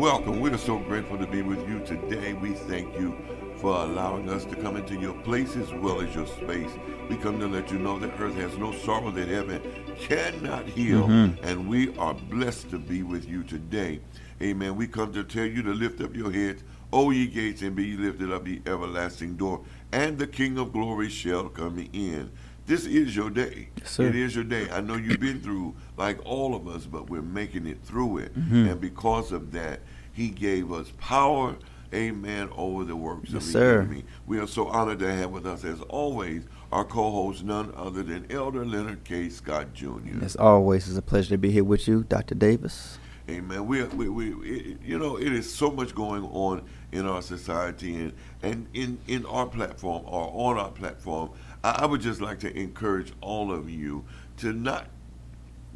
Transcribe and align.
welcome. 0.00 0.40
We're 0.40 0.56
so 0.56 0.78
grateful 0.78 1.18
to 1.18 1.26
be 1.26 1.42
with 1.42 1.68
you 1.68 1.78
today. 1.80 2.32
We 2.32 2.52
thank 2.52 2.98
you 2.98 3.14
for 3.58 3.82
allowing 3.82 4.30
us 4.30 4.46
to 4.46 4.56
come 4.56 4.76
into 4.76 4.94
your 4.94 5.12
place 5.24 5.56
as 5.56 5.70
well 5.74 6.00
as 6.00 6.14
your 6.14 6.26
space. 6.26 6.70
We 7.10 7.16
come 7.16 7.38
to 7.38 7.46
let 7.46 7.70
you 7.70 7.78
know 7.78 7.98
that 7.98 8.18
earth 8.18 8.34
has 8.36 8.56
no 8.56 8.72
sorrow 8.72 9.10
that 9.10 9.28
heaven 9.28 9.60
cannot 9.98 10.66
heal, 10.66 11.06
mm-hmm. 11.06 11.44
and 11.44 11.68
we 11.68 11.94
are 11.98 12.14
blessed 12.14 12.70
to 12.70 12.78
be 12.78 13.02
with 13.02 13.28
you 13.28 13.42
today. 13.42 14.00
Amen. 14.40 14.74
We 14.74 14.86
come 14.86 15.12
to 15.12 15.22
tell 15.22 15.44
you 15.44 15.62
to 15.64 15.74
lift 15.74 16.00
up 16.00 16.16
your 16.16 16.32
heads, 16.32 16.64
O 16.94 17.10
ye 17.10 17.26
gates, 17.26 17.60
and 17.60 17.76
be 17.76 17.94
lifted 17.98 18.32
up, 18.32 18.48
ye 18.48 18.62
everlasting 18.64 19.36
door, 19.36 19.60
and 19.92 20.16
the 20.16 20.26
King 20.26 20.56
of 20.56 20.72
glory 20.72 21.10
shall 21.10 21.50
come 21.50 21.78
in. 21.92 22.30
This 22.66 22.86
is 22.86 23.14
your 23.16 23.30
day. 23.30 23.68
Yes, 23.78 23.98
it 23.98 24.14
is 24.14 24.34
your 24.34 24.44
day. 24.44 24.68
I 24.70 24.80
know 24.80 24.94
you've 24.94 25.20
been 25.20 25.40
through, 25.40 25.74
like 25.96 26.24
all 26.24 26.54
of 26.54 26.68
us, 26.68 26.86
but 26.86 27.10
we're 27.10 27.22
making 27.22 27.66
it 27.66 27.78
through 27.82 28.18
it. 28.18 28.38
Mm-hmm. 28.38 28.68
And 28.68 28.80
because 28.80 29.32
of 29.32 29.52
that, 29.52 29.80
He 30.12 30.28
gave 30.28 30.72
us 30.72 30.92
power, 30.98 31.56
amen, 31.92 32.50
over 32.56 32.84
the 32.84 32.96
works 32.96 33.30
yes, 33.30 33.46
of 33.46 33.52
the 33.52 33.66
enemy. 33.66 34.04
We 34.26 34.38
are 34.38 34.46
so 34.46 34.68
honored 34.68 35.00
to 35.00 35.12
have 35.12 35.30
with 35.30 35.46
us, 35.46 35.64
as 35.64 35.80
always, 35.82 36.44
our 36.70 36.84
co-host, 36.84 37.42
none 37.44 37.72
other 37.76 38.02
than 38.02 38.30
Elder 38.30 38.64
Leonard 38.64 39.04
K. 39.04 39.28
Scott 39.28 39.74
Jr. 39.74 40.22
As 40.22 40.36
always, 40.36 40.88
it's 40.88 40.98
a 40.98 41.02
pleasure 41.02 41.30
to 41.30 41.38
be 41.38 41.50
here 41.50 41.64
with 41.64 41.88
you, 41.88 42.04
Dr. 42.04 42.34
Davis. 42.34 42.98
Amen. 43.28 43.66
We, 43.66 43.84
we, 43.84 44.08
we 44.08 44.32
it, 44.48 44.78
you 44.82 44.98
know, 44.98 45.16
it 45.16 45.32
is 45.32 45.52
so 45.52 45.70
much 45.70 45.94
going 45.94 46.24
on 46.24 46.62
in 46.90 47.06
our 47.06 47.22
society 47.22 47.94
and, 47.94 48.12
and 48.42 48.66
in, 48.74 48.98
in 49.06 49.24
our 49.26 49.46
platform 49.46 50.02
or 50.06 50.50
on 50.50 50.58
our 50.58 50.70
platform. 50.70 51.30
I, 51.62 51.86
would 51.86 52.00
just 52.00 52.20
like 52.20 52.40
to 52.40 52.56
encourage 52.56 53.12
all 53.20 53.52
of 53.52 53.68
you 53.68 54.04
to 54.38 54.52
not 54.52 54.86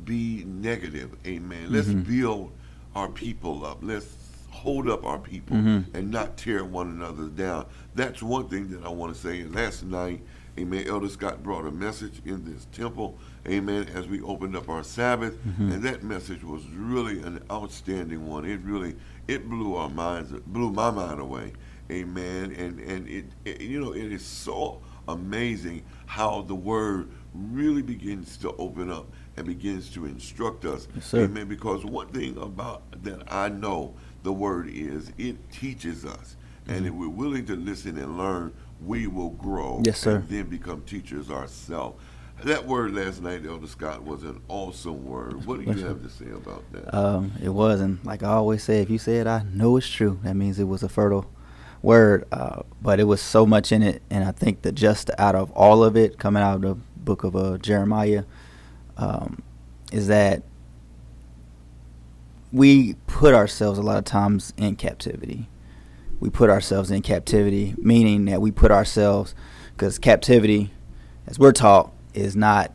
be 0.05 0.45
negative. 0.47 1.17
Amen. 1.27 1.67
Let's 1.71 1.89
mm-hmm. 1.89 2.21
build 2.21 2.53
our 2.95 3.09
people 3.09 3.67
up. 3.67 3.79
Let's 3.83 4.17
hold 4.51 4.89
up 4.89 5.05
our 5.05 5.19
people 5.19 5.57
mm-hmm. 5.57 5.97
and 5.97 6.11
not 6.11 6.37
tear 6.37 6.65
one 6.65 6.89
another 6.89 7.29
down. 7.29 7.67
That's 7.95 8.23
one 8.23 8.49
thing 8.49 8.71
that 8.71 8.85
I 8.85 8.89
want 8.89 9.15
to 9.15 9.21
say. 9.21 9.41
And 9.41 9.55
last 9.55 9.85
night, 9.85 10.23
Amen. 10.57 10.87
Elder 10.87 11.09
Scott 11.09 11.43
brought 11.43 11.67
a 11.67 11.71
message 11.73 12.23
in 12.25 12.45
this 12.45 12.67
temple, 12.71 13.19
Amen, 13.49 13.89
as 13.93 14.07
we 14.07 14.21
opened 14.23 14.55
up 14.55 14.69
our 14.69 14.85
Sabbath, 14.85 15.35
mm-hmm. 15.45 15.73
and 15.73 15.83
that 15.83 16.05
message 16.05 16.45
was 16.45 16.65
really 16.69 17.21
an 17.23 17.43
outstanding 17.51 18.25
one. 18.27 18.45
It 18.45 18.61
really 18.61 18.95
it 19.27 19.49
blew 19.49 19.75
our 19.75 19.89
minds, 19.89 20.31
blew 20.47 20.71
my 20.71 20.93
mind 20.93 21.21
away, 21.21 21.55
Amen. 21.91 22.55
And 22.57 22.79
and 22.79 23.09
it, 23.09 23.25
it 23.45 23.61
you 23.63 23.81
know 23.81 23.93
it 23.93 24.13
is 24.13 24.25
so 24.25 24.81
amazing 25.09 25.83
how 26.07 26.43
the 26.43 26.55
Word 26.55 27.09
really 27.35 27.83
begins 27.83 28.37
to 28.39 28.55
open 28.57 28.91
up 28.91 29.07
and 29.37 29.47
begins 29.47 29.91
to 29.91 30.07
instruct 30.07 30.65
us, 30.65 30.87
yes, 30.95 31.15
Amen. 31.15 31.49
Because 31.49 31.85
one 31.85 32.09
thing 32.09 32.37
about 32.39 32.83
that 33.03 33.33
I 33.33 33.49
know 33.49 33.95
the 34.23 34.33
Word 34.33 34.69
is 34.69 35.13
it 35.19 35.37
teaches 35.51 36.05
us, 36.05 36.37
mm-hmm. 36.65 36.75
and 36.75 36.87
if 36.87 36.93
we're 36.93 37.09
willing 37.09 37.47
to 37.47 37.57
listen 37.57 37.99
and 37.99 38.17
learn 38.17 38.53
we 38.85 39.07
will 39.07 39.31
grow 39.31 39.81
yes, 39.85 40.01
sir. 40.01 40.17
and 40.17 40.29
then 40.29 40.47
become 40.47 40.83
teachers 40.83 41.31
ourselves. 41.31 42.01
That 42.43 42.67
word 42.67 42.95
last 42.95 43.23
night, 43.23 43.47
Elder 43.47 43.67
Scott, 43.67 44.03
was 44.03 44.25
an 44.25 44.41
awesome 44.49 45.07
word. 45.07 45.47
What 45.47 45.65
do 45.65 45.73
you 45.73 45.87
have 45.87 46.03
to 46.03 46.11
say 46.11 46.27
about 46.31 46.65
that? 46.73 46.95
Um, 46.95 47.33
it 47.43 47.49
was, 47.49 47.81
and 47.81 48.05
like 48.05 48.23
I 48.23 48.31
always 48.31 48.63
say, 48.63 48.81
if 48.81 48.91
you 48.91 48.99
say 48.99 49.19
it, 49.19 49.27
I 49.27 49.45
know 49.53 49.77
it's 49.77 49.89
true. 49.89 50.19
That 50.25 50.35
means 50.35 50.59
it 50.59 50.65
was 50.65 50.83
a 50.83 50.89
fertile 50.89 51.31
word. 51.85 52.27
Uh, 52.33 52.63
but 52.83 52.99
it 52.99 53.05
was 53.05 53.21
so 53.21 53.47
much 53.47 53.71
in 53.73 53.83
it, 53.83 54.03
and 54.11 54.25
I 54.25 54.33
think 54.33 54.63
that 54.63 54.73
just 54.73 55.11
out 55.19 55.35
of 55.35 55.51
all 55.53 55.85
of 55.85 55.97
it, 55.97 56.19
coming 56.19 56.43
out 56.43 56.57
of 56.57 56.63
the 56.63 56.75
book 56.97 57.25
of 57.25 57.37
uh, 57.37 57.59
Jeremiah, 57.59 58.25
um, 58.97 59.43
is 59.93 60.09
that 60.09 60.43
we 62.53 62.95
put 63.07 63.35
ourselves 63.35 63.79
a 63.79 63.83
lot 63.83 63.99
of 63.99 64.05
times 64.05 64.53
in 64.57 64.77
captivity 64.77 65.49
we 66.25 66.31
put 66.31 66.49
ourselves 66.49 66.91
in 66.91 67.03
captivity, 67.03 67.75
meaning 67.77 68.25
that 68.25 68.41
we 68.41 68.51
put 68.51 68.71
ourselves, 68.71 69.35
because 69.77 69.99
captivity, 69.99 70.71
as 71.27 71.39
we're 71.39 71.53
taught, 71.53 71.93
is 72.15 72.35
not 72.35 72.73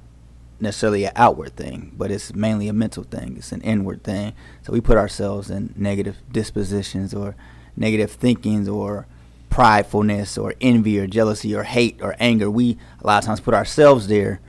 necessarily 0.60 1.06
an 1.06 1.14
outward 1.16 1.56
thing, 1.56 1.92
but 1.98 2.12
it's 2.12 2.36
mainly 2.36 2.68
a 2.68 2.74
mental 2.74 3.04
thing. 3.04 3.38
It's 3.38 3.52
an 3.52 3.62
inward 3.62 4.04
thing. 4.04 4.34
So 4.62 4.72
we 4.72 4.82
put 4.82 4.98
ourselves 4.98 5.50
in 5.50 5.74
negative 5.76 6.18
dispositions 6.32 7.12
or 7.12 7.36
negative 7.76 8.12
thinkings 8.12 8.68
or 8.68 9.08
pridefulness 9.50 10.42
or 10.42 10.54
envy 10.62 11.00
or 11.00 11.08
jealousy 11.08 11.56
or 11.56 11.64
hate 11.64 12.00
or 12.02 12.16
anger. 12.20 12.50
We 12.50 12.78
a 13.02 13.08
lot 13.08 13.24
of 13.24 13.26
times 13.26 13.40
put 13.40 13.54
ourselves 13.54 14.08
there 14.08 14.40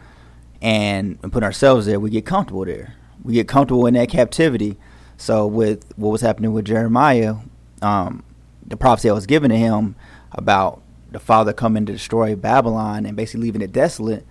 and, 0.62 1.20
put 1.32 1.42
ourselves 1.42 1.86
there, 1.86 1.98
we 1.98 2.10
get 2.10 2.26
comfortable 2.26 2.64
there. 2.64 2.94
We 3.22 3.34
get 3.34 3.48
comfortable 3.48 3.86
in 3.86 3.94
that 3.94 4.08
captivity. 4.08 4.76
So 5.16 5.46
with 5.46 5.92
what 5.96 6.10
was 6.10 6.20
happening 6.20 6.52
with 6.52 6.66
Jeremiah, 6.66 7.36
um, 7.82 8.24
the 8.66 8.76
prophecy 8.76 9.08
that 9.08 9.14
was 9.14 9.26
given 9.26 9.50
to 9.50 9.56
him 9.56 9.96
about 10.32 10.82
the 11.10 11.18
father 11.18 11.52
coming 11.52 11.86
to 11.86 11.92
destroy 11.92 12.36
Babylon 12.36 13.04
and 13.04 13.16
basically 13.16 13.42
leaving 13.42 13.62
it 13.62 13.72
desolate, 13.72 14.26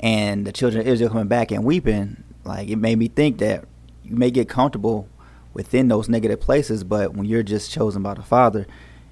and 0.00 0.46
the 0.46 0.52
children 0.52 0.80
of 0.80 0.88
Israel 0.88 1.10
coming 1.10 1.28
back 1.28 1.50
and 1.50 1.64
weeping, 1.64 2.22
like 2.44 2.68
it 2.68 2.76
made 2.76 2.98
me 2.98 3.08
think 3.08 3.38
that 3.38 3.64
you 4.04 4.16
may 4.16 4.30
get 4.30 4.48
comfortable 4.48 5.08
within 5.54 5.88
those 5.88 6.08
negative 6.08 6.40
places, 6.40 6.84
but 6.84 7.14
when 7.14 7.26
you're 7.26 7.42
just 7.42 7.70
chosen 7.70 8.02
by 8.02 8.14
the 8.14 8.22
Father, 8.22 8.66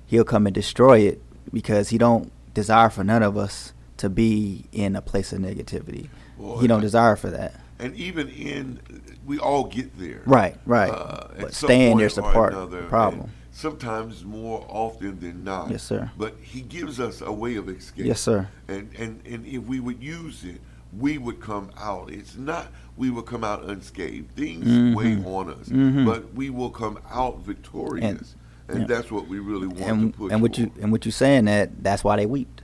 He'll 0.07 0.25
come 0.25 0.47
and 0.47 0.55
destroy 0.55 1.01
it 1.01 1.21
because 1.53 1.89
He 1.89 1.99
don't 1.99 2.33
desire 2.55 2.91
for 2.91 3.05
none 3.05 3.23
of 3.23 3.37
us 3.37 3.73
to 3.99 4.09
be 4.09 4.67
in 4.73 4.97
a 4.97 5.03
place 5.03 5.33
of 5.33 5.41
negativity. 5.41 6.09
Boy, 6.39 6.59
he 6.59 6.67
don't 6.67 6.83
desire 6.83 7.17
for 7.17 7.31
that. 7.31 7.59
And 7.79 7.95
even 7.97 8.29
in, 8.29 8.81
we 9.25 9.39
all 9.39 9.65
get 9.65 9.99
there. 9.99 10.23
Right, 10.27 10.57
right. 10.67 10.91
Uh, 10.91 11.29
but 11.39 11.55
staying 11.55 11.99
there's 11.99 12.19
a 12.19 12.23
part 12.23 12.53
problem 12.89 13.31
sometimes 13.57 14.23
more 14.23 14.67
often 14.69 15.19
than 15.19 15.43
not. 15.43 15.71
Yes, 15.71 15.83
sir. 15.83 16.11
But 16.17 16.37
he 16.43 16.61
gives 16.61 17.01
us 17.01 17.23
a 17.23 17.33
way 17.33 17.57
of 17.57 17.69
escape. 17.69 18.05
Yes, 18.05 18.21
sir. 18.21 18.49
And 18.69 18.91
and 18.99 19.21
and 19.27 19.47
if 19.47 19.63
we 19.63 19.81
would 19.81 20.03
use 20.03 20.45
it, 20.45 20.61
we 20.99 21.19
would 21.19 21.41
come 21.41 21.71
out. 21.79 22.11
It's 22.11 22.37
not 22.37 22.69
we 22.97 23.11
will 23.11 23.23
come 23.23 23.45
out 23.45 23.65
unscathed. 23.65 24.31
Things 24.37 24.67
mm-hmm. 24.67 24.95
weigh 24.95 25.17
on 25.25 25.51
us, 25.51 25.69
mm-hmm. 25.69 26.07
but 26.07 26.33
we 26.35 26.51
will 26.51 26.71
come 26.71 26.99
out 27.11 27.41
victorious. 27.41 28.35
And, 28.69 28.79
and 28.79 28.81
yeah. 28.81 28.97
that's 28.97 29.11
what 29.11 29.29
we 29.29 29.39
really 29.39 29.67
want 29.67 29.81
and, 29.81 30.13
to 30.13 30.19
push. 30.19 30.33
And 30.33 30.43
what 30.43 30.55
for. 30.55 30.63
you 30.63 30.73
and 30.81 30.93
what 30.93 31.05
you're 31.05 31.13
saying 31.13 31.45
that 31.47 31.83
that's 31.83 32.03
why 32.03 32.17
they 32.17 32.27
weep. 32.27 32.61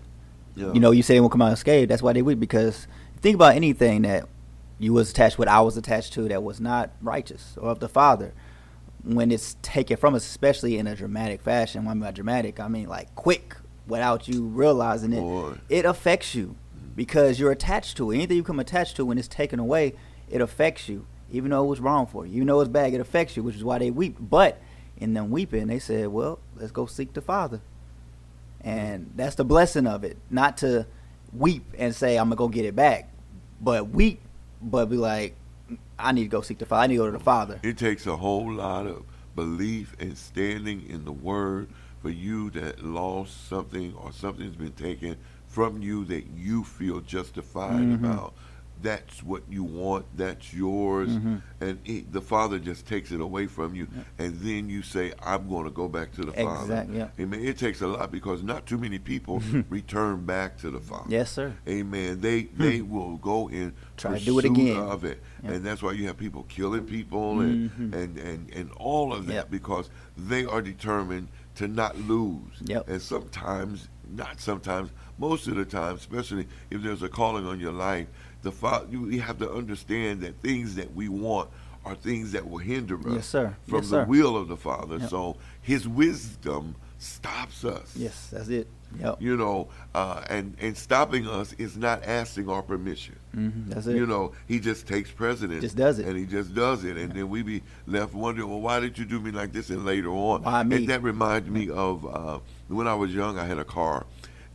Yeah. 0.55 0.73
You 0.73 0.81
know, 0.81 0.91
you 0.91 1.03
say 1.03 1.15
they 1.15 1.21
won't 1.21 1.33
come 1.33 1.43
out 1.43 1.51
unscathed. 1.51 1.91
That's 1.91 2.03
why 2.03 2.13
they 2.13 2.23
weep 2.23 2.41
because 2.41 2.87
think 3.21 3.35
about 3.35 3.55
anything 3.55 4.03
that 4.03 4.29
you 4.79 4.93
was 4.93 5.11
attached, 5.11 5.39
what 5.39 5.49
I 5.49 5.61
was 5.61 5.77
attached 5.77 6.13
to, 6.15 6.29
that 6.29 6.43
was 6.43 6.61
not 6.61 6.91
righteous 7.01 7.57
or 7.61 7.71
of 7.71 7.81
the 7.81 7.89
Father 7.89 8.33
when 9.05 9.31
it's 9.31 9.57
taken 9.63 9.97
from 9.97 10.15
us, 10.15 10.25
especially 10.25 10.79
in 10.79 10.87
a 10.87 10.95
dramatic 10.95 11.41
fashion. 11.43 11.85
When 11.85 11.91
I 11.91 11.95
mean 11.95 12.03
by 12.03 12.11
dramatic, 12.11 12.61
I 12.61 12.69
mean 12.69 12.89
like 12.89 13.15
quick, 13.15 13.57
without 13.87 14.29
you 14.29 14.45
realizing 14.45 15.13
it. 15.13 15.21
Boy. 15.21 15.55
It 15.69 15.85
affects 15.85 16.35
you 16.35 16.57
because 16.95 17.39
you're 17.39 17.53
attached 17.53 17.97
to 17.99 18.11
it. 18.11 18.17
Anything 18.17 18.37
you 18.39 18.43
become 18.43 18.61
attached 18.61 18.97
to, 18.97 19.05
when 19.05 19.19
it's 19.19 19.29
taken 19.29 19.59
away, 19.59 19.95
it 20.29 20.41
affects 20.41 20.89
you. 20.89 21.07
Even 21.31 21.51
though 21.51 21.65
it 21.65 21.69
was 21.69 21.81
wrong 21.81 22.07
for 22.07 22.27
you, 22.27 22.35
you 22.35 22.45
know 22.45 22.61
it's 22.61 22.69
bad. 22.69 22.93
It 22.93 23.01
affects 23.01 23.37
you, 23.37 23.43
which 23.43 23.57
is 23.57 23.65
why 23.65 23.79
they 23.79 23.91
weep. 23.91 24.17
But 24.21 24.61
in 24.99 25.15
them 25.15 25.31
weeping, 25.31 25.69
they 25.69 25.79
said, 25.79 26.09
"Well, 26.09 26.39
let's 26.57 26.73
go 26.73 26.87
seek 26.87 27.15
the 27.15 27.23
Father," 27.23 27.63
and 28.61 29.13
that's 29.17 29.37
the 29.37 29.45
blessing 29.45 29.87
of 29.87 30.05
it. 30.05 30.19
Not 30.31 30.59
to 30.59 30.87
weep 31.33 31.65
and 31.79 31.95
say, 31.95 32.19
"I'm 32.19 32.27
gonna 32.27 32.37
go 32.37 32.49
get 32.49 32.67
it 32.67 32.77
back," 32.77 33.11
but 33.61 33.89
weep, 33.89 34.21
but 34.61 34.87
be 34.87 34.97
like, 34.97 35.37
I 35.99 36.13
need 36.13 36.25
to 36.25 36.29
go 36.29 36.43
seek 36.43 36.59
the 36.59 36.67
Father. 36.67 36.83
I 36.83 36.87
need 36.89 36.95
to 36.95 37.03
go 37.03 37.07
to 37.07 37.13
the 37.13 37.25
Father. 37.25 37.61
It 37.63 37.79
takes 37.79 38.07
a 38.07 38.17
whole 38.17 38.53
lot 38.53 38.87
of 38.87 39.05
belief 39.35 39.97
and 39.99 40.19
standing 40.19 40.87
in 40.89 41.05
the 41.05 41.13
Word 41.13 41.69
for 42.03 42.11
you 42.11 42.51
that 42.51 42.85
lost 42.85 43.49
something 43.49 43.95
or 43.95 44.13
something's 44.13 44.57
been 44.57 44.73
taken 44.73 45.17
from 45.53 45.83
you 45.83 46.05
that 46.07 46.25
you 46.35 46.65
feel 46.65 47.01
justified 47.01 47.83
mm-hmm. 47.83 48.05
about 48.05 48.35
that's 48.83 49.23
what 49.23 49.43
you 49.49 49.63
want, 49.63 50.05
that's 50.17 50.53
yours, 50.53 51.09
mm-hmm. 51.11 51.37
and 51.61 51.79
it, 51.85 52.13
the 52.13 52.21
Father 52.21 52.59
just 52.59 52.85
takes 52.85 53.13
it 53.13 53.21
away 53.21 53.47
from 53.47 53.75
you, 53.75 53.87
yeah. 53.95 54.03
and 54.27 54.41
then 54.41 54.69
you 54.69 54.83
say, 54.83 55.13
"I'm 55.23 55.49
going 55.49 55.65
to 55.65 55.71
go 55.71 55.89
back 55.89 56.13
to 56.15 56.23
the 56.25 56.33
Father." 56.33 56.87
Yeah. 56.91 57.09
Amen. 57.19 57.45
It 57.45 57.59
takes 57.59 57.81
a 57.81 57.87
lot 57.87 58.11
because 58.11 58.43
not 58.43 58.67
too 58.67 58.79
many 58.79 58.99
people 58.99 59.41
return 59.69 60.27
back 60.27 60.59
to 60.59 60.71
the 60.71 60.81
Father. 60.81 61.07
Yes, 61.09 61.31
sir. 61.31 61.55
Amen. 61.69 62.21
They 62.21 62.43
hmm. 62.43 62.63
they 62.63 62.83
will 62.83 63.19
go 63.19 63.49
in 63.49 63.73
try 63.97 64.19
to 64.19 64.25
do 64.25 64.39
it 64.41 64.45
again 64.45 64.77
of 64.77 65.05
it, 65.05 65.23
yep. 65.45 65.53
and 65.53 65.65
that's 65.65 65.83
why 65.83 65.93
you 65.93 66.09
have 66.09 66.17
people 66.17 66.43
killing 66.49 66.85
people 66.85 67.41
and 67.41 67.71
mm-hmm. 67.71 67.95
and, 67.95 68.19
and 68.19 68.51
and 68.53 68.73
all 68.73 69.13
of 69.13 69.27
that 69.29 69.35
yep. 69.35 69.51
because 69.51 69.91
they 70.17 70.45
are 70.45 70.61
determined 70.61 71.29
to 71.55 71.69
not 71.69 71.97
lose. 71.99 72.61
Yep. 72.65 72.89
And 72.89 73.01
sometimes, 73.01 73.89
not 74.11 74.41
sometimes, 74.41 74.91
most 75.19 75.47
of 75.47 75.57
the 75.57 75.65
time, 75.65 75.97
especially 75.97 76.47
if 76.71 76.83
there's 76.83 77.03
a 77.03 77.09
calling 77.09 77.47
on 77.47 77.61
your 77.61 77.73
life 77.73 78.07
the 78.43 78.53
father 78.53 78.87
we 78.99 79.19
have 79.19 79.39
to 79.39 79.51
understand 79.51 80.21
that 80.21 80.41
things 80.41 80.75
that 80.75 80.95
we 80.95 81.09
want 81.09 81.49
are 81.85 81.95
things 81.95 82.33
that 82.33 82.49
will 82.49 82.59
hinder 82.59 82.99
us 83.09 83.15
yes, 83.15 83.27
sir. 83.27 83.57
from 83.67 83.79
yes, 83.79 83.91
the 83.91 84.05
will 84.05 84.37
of 84.37 84.49
the 84.49 84.57
father 84.57 84.99
yep. 84.99 85.11
so 85.11 85.37
his 85.63 85.89
wisdom 85.89 86.77
stops 87.03 87.65
us. 87.65 87.97
Yes, 87.97 88.29
that's 88.33 88.49
it. 88.49 88.69
Yep. 89.01 89.17
You 89.21 89.37
know, 89.37 89.69
uh, 89.95 90.23
and 90.29 90.55
and 90.61 90.77
stopping 90.77 91.27
us 91.27 91.53
is 91.55 91.77
not 91.77 92.05
asking 92.05 92.49
our 92.49 92.63
permission. 92.63 93.17
hmm 93.33 93.51
That's 93.67 93.87
it. 93.87 93.97
You 93.97 94.07
know, 94.07 94.33
he 94.47 94.61
just 94.61 94.87
takes 94.87 95.11
precedence. 95.11 95.63
Just 95.63 95.77
does 95.77 95.99
it. 95.99 96.07
And 96.07 96.17
he 96.17 96.27
just 96.27 96.55
does 96.55 96.85
it. 96.85 96.97
And 96.97 97.13
then 97.13 97.29
we 97.29 97.43
be 97.43 97.63
left 97.87 98.15
wondering, 98.15 98.49
well, 98.49 98.61
why 98.61 98.81
did 98.81 98.99
you 98.99 99.05
do 99.05 99.19
me 99.19 99.31
like 99.31 99.53
this? 99.53 99.71
And 99.71 99.85
later 99.85 100.11
on. 100.11 100.43
Why 100.43 100.63
me? 100.63 100.77
And 100.77 100.89
that 100.89 101.03
reminds 101.03 101.49
me 101.49 101.71
of 101.71 102.07
uh, 102.07 102.39
when 102.77 102.87
I 102.87 102.95
was 102.95 103.15
young, 103.15 103.39
I 103.39 103.45
had 103.45 103.59
a 103.59 103.65
car. 103.65 104.07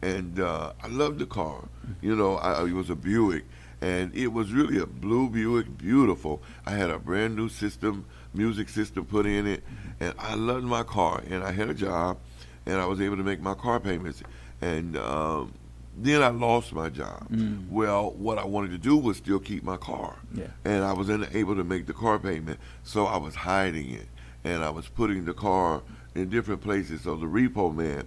And 0.02 0.40
uh, 0.40 0.74
I 0.84 0.88
loved 0.88 1.20
the 1.20 1.26
car. 1.26 1.64
You 2.02 2.16
know, 2.16 2.36
I, 2.36 2.64
it 2.66 2.72
was 2.74 2.90
a 2.90 2.96
Buick. 2.96 3.46
And 3.82 4.14
it 4.16 4.28
was 4.28 4.52
really 4.52 4.78
a 4.80 4.86
blue 4.86 5.30
Buick, 5.30 5.78
beautiful. 5.78 6.42
I 6.66 6.72
had 6.72 6.90
a 6.90 7.00
brand 7.00 7.36
new 7.36 7.50
system, 7.50 8.06
music 8.34 8.70
system 8.70 9.06
put 9.06 9.26
in 9.26 9.48
it. 9.48 9.64
And 10.00 10.14
I 10.20 10.36
loved 10.36 10.66
my 10.66 10.84
car. 10.84 11.24
And 11.30 11.44
I 11.44 11.52
had 11.52 11.70
a 11.70 11.74
job. 11.74 12.18
And 12.66 12.76
I 12.80 12.86
was 12.86 13.02
able 13.02 13.18
to 13.18 13.24
make 13.24 13.42
my 13.42 13.54
car 13.56 13.80
payments. 13.80 14.22
And 14.62 14.98
um, 14.98 15.54
then 15.98 16.22
I 16.22 16.28
lost 16.30 16.74
my 16.74 16.90
job. 16.90 17.28
Mm. 17.30 17.70
Well, 17.70 18.12
what 18.12 18.38
I 18.38 18.46
wanted 18.46 18.70
to 18.72 18.78
do 18.78 18.98
was 18.98 19.18
still 19.18 19.40
keep 19.40 19.64
my 19.64 19.78
car 19.78 20.16
Yeah. 20.34 20.46
and 20.64 20.84
I 20.84 20.94
was 20.94 21.10
unable 21.10 21.56
to 21.56 21.64
make 21.64 21.88
the 21.88 21.94
car 21.94 22.20
payment, 22.20 22.60
so 22.84 23.06
I 23.08 23.18
was 23.18 23.34
hiding 23.34 23.90
it, 23.92 24.08
and 24.44 24.64
I 24.64 24.70
was 24.70 24.88
putting 24.88 25.26
the 25.26 25.34
car 25.34 25.82
in 26.18 26.30
different 26.30 26.62
places, 26.62 27.02
so 27.02 27.16
the 27.16 27.26
repo 27.26 27.74
man 27.74 28.04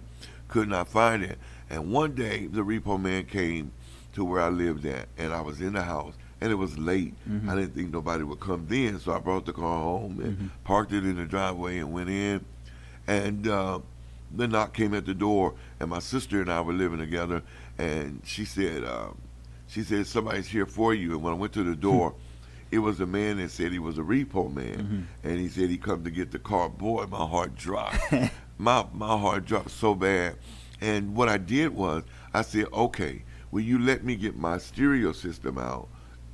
could 0.47 0.67
not 0.67 0.87
find 0.87 1.23
it. 1.23 1.37
And 1.69 1.91
one 1.91 2.13
day, 2.13 2.47
the 2.47 2.61
repo 2.61 3.01
man 3.01 3.25
came 3.25 3.71
to 4.13 4.25
where 4.25 4.41
I 4.41 4.49
lived 4.49 4.85
at, 4.85 5.07
and 5.17 5.33
I 5.33 5.41
was 5.41 5.61
in 5.61 5.73
the 5.73 5.83
house, 5.83 6.13
and 6.41 6.51
it 6.51 6.55
was 6.55 6.77
late. 6.77 7.13
Mhm. 7.29 7.47
I 7.49 7.55
didn't 7.55 7.75
think 7.75 7.91
nobody 7.93 8.23
would 8.23 8.41
come 8.41 8.65
then, 8.67 8.99
so 8.99 9.13
I 9.13 9.19
brought 9.19 9.45
the 9.45 9.53
car 9.53 9.79
home 9.79 10.19
and 10.19 10.49
parked 10.65 10.91
it 10.91 11.05
in 11.05 11.15
the 11.15 11.25
driveway 11.25 11.77
and 11.77 11.93
went 11.93 12.09
in, 12.09 12.43
and 13.07 13.47
uh, 13.47 13.79
the 14.35 14.47
knock 14.47 14.73
came 14.73 14.93
at 14.93 15.05
the 15.05 15.13
door, 15.13 15.53
and 15.79 15.89
my 15.89 15.99
sister 15.99 16.41
and 16.41 16.51
I 16.51 16.59
were 16.61 16.73
living 16.73 16.99
together, 16.99 17.41
and 17.77 18.21
she 18.25 18.43
said, 18.45 18.83
um, 18.83 19.17
she 19.67 19.83
said 19.83 20.05
somebody's 20.07 20.47
here 20.47 20.65
for 20.65 20.93
you. 20.93 21.11
And 21.13 21.21
when 21.23 21.33
I 21.33 21.37
went 21.37 21.53
to 21.53 21.63
the 21.63 21.75
door, 21.75 22.13
it 22.71 22.79
was 22.79 22.99
a 22.99 23.05
man 23.05 23.37
that 23.37 23.51
said 23.51 23.71
he 23.71 23.79
was 23.79 23.97
a 23.97 24.01
repo 24.01 24.53
man, 24.53 24.77
mm-hmm. 24.77 25.27
and 25.27 25.39
he 25.39 25.49
said 25.49 25.69
he 25.69 25.77
come 25.77 26.03
to 26.03 26.09
get 26.09 26.31
the 26.31 26.39
car. 26.39 26.69
Boy, 26.69 27.05
my 27.05 27.25
heart 27.25 27.55
dropped. 27.55 27.97
my 28.57 28.85
my 28.93 29.17
heart 29.17 29.45
dropped 29.45 29.71
so 29.71 29.93
bad. 29.93 30.37
And 30.79 31.15
what 31.15 31.29
I 31.29 31.37
did 31.37 31.75
was, 31.75 32.03
I 32.33 32.41
said, 32.41 32.65
okay, 32.73 33.23
will 33.51 33.61
you 33.61 33.77
let 33.77 34.03
me 34.03 34.15
get 34.15 34.35
my 34.35 34.57
stereo 34.57 35.11
system 35.11 35.57
out? 35.59 35.87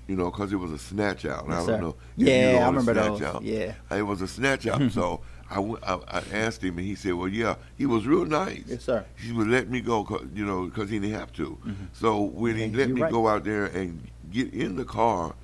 You 0.08 0.16
know, 0.16 0.32
because 0.32 0.54
it 0.54 0.56
was 0.56 0.72
a 0.72 0.78
snatch 0.78 1.26
out. 1.26 1.50
I 1.50 1.56
don't 1.58 1.66
sir. 1.66 1.82
know. 1.82 1.90
if 1.90 2.28
you 2.28 2.28
Yeah, 2.28 2.52
know 2.54 2.58
I 2.60 2.66
remember 2.68 2.94
snatch 2.94 3.20
those. 3.20 3.22
out. 3.24 3.44
Yeah. 3.44 3.74
It 3.92 4.04
was 4.04 4.22
a 4.22 4.28
snatch 4.28 4.66
out. 4.66 4.90
so 4.92 5.20
I, 5.50 5.56
w- 5.56 5.80
I, 5.86 5.96
I 6.08 6.24
asked 6.32 6.64
him, 6.64 6.78
and 6.78 6.88
he 6.88 6.96
said, 6.96 7.14
well, 7.14 7.28
yeah, 7.28 7.56
he 7.78 7.86
was 7.86 8.08
real 8.08 8.26
nice. 8.26 8.64
Yes, 8.68 8.84
sir. 8.84 9.06
He 9.18 9.34
would 9.34 9.48
let 9.48 9.70
me 9.70 9.82
go, 9.82 10.06
you 10.34 10.46
know, 10.46 10.66
because 10.66 10.90
he 10.90 11.00
didn't 11.00 11.20
have 11.20 11.34
to. 11.34 11.58
Mm-hmm. 11.66 11.86
So 11.92 12.22
when 12.22 12.56
he 12.56 12.70
let 12.70 12.90
me 12.90 13.02
right. 13.02 13.12
go 13.12 13.28
out 13.28 13.44
there 13.44 13.66
and 13.66 14.08
get 14.32 14.54
in 14.54 14.78
the 14.78 14.86
car, 14.86 15.36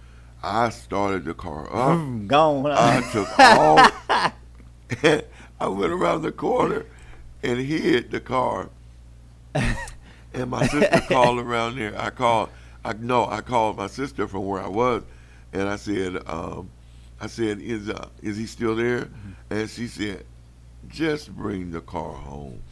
I 0.43 0.69
started 0.69 1.23
the 1.25 1.33
car 1.33 1.65
up. 1.67 1.97
Mm, 1.97 2.27
Gone. 2.27 2.65
I 2.67 3.01
took 3.11 3.39
off. 3.39 4.33
I 5.59 5.67
went 5.67 5.91
around 5.93 6.23
the 6.23 6.31
corner 6.31 6.85
and 7.41 7.59
hid 7.59 8.11
the 8.11 8.19
car. 8.19 8.69
And 10.35 10.49
my 10.49 10.65
sister 10.65 10.99
called 11.07 11.37
around 11.37 11.75
there. 11.77 11.93
I 11.95 12.09
called. 12.09 12.49
I 12.83 12.93
no, 12.93 13.27
I 13.27 13.41
called 13.41 13.77
my 13.77 13.85
sister 13.85 14.27
from 14.27 14.45
where 14.47 14.63
I 14.63 14.67
was, 14.67 15.03
and 15.53 15.69
I 15.69 15.75
said, 15.75 16.27
um, 16.27 16.71
I 17.21 17.27
said, 17.27 17.61
is 17.61 17.87
uh, 17.87 18.07
is 18.23 18.35
he 18.37 18.47
still 18.47 18.75
there? 18.75 19.09
And 19.51 19.69
she 19.69 19.85
said, 19.87 20.25
just 20.87 21.35
bring 21.35 21.69
the 21.69 21.81
car 21.81 22.13
home. 22.13 22.63